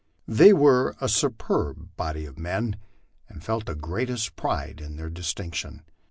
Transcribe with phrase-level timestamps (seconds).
[0.27, 2.77] They were a superb body of men,
[3.29, 5.83] and felt the greatest pride in their distinction.